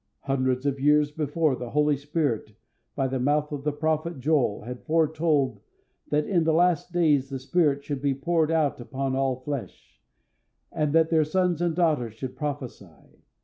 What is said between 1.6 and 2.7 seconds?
Holy Spirit,